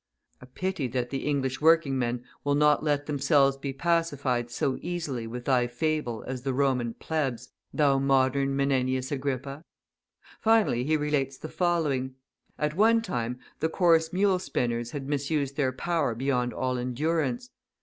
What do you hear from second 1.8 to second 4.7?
men will not let themselves be pacified